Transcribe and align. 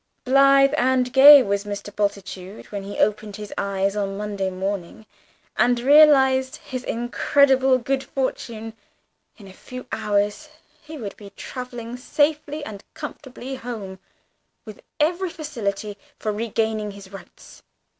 Blithe 0.23 0.73
and 0.79 1.13
gay 1.13 1.43
was 1.43 1.63
Mr. 1.63 1.95
Bultitude 1.95 2.71
when 2.71 2.81
he 2.81 2.97
opened 2.97 3.35
his 3.35 3.53
eyes 3.55 3.95
on 3.95 4.17
Monday 4.17 4.49
morning 4.49 5.05
and 5.57 5.79
realised 5.79 6.55
his 6.55 6.83
incredible 6.83 7.77
good 7.77 8.03
fortune; 8.03 8.73
in 9.37 9.47
a 9.47 9.53
few 9.53 9.85
hours 9.91 10.49
he 10.81 10.97
would 10.97 11.15
be 11.17 11.29
travelling 11.35 11.97
safely 11.97 12.65
and 12.65 12.83
comfortably 12.95 13.53
home, 13.53 13.99
with 14.65 14.81
every 14.99 15.29
facility 15.29 15.99
for 16.17 16.31
regaining 16.31 16.89
his 16.89 17.11
rights. 17.11 17.61